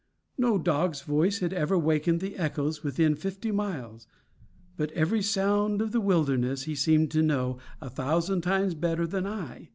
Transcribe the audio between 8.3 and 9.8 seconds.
times better than I.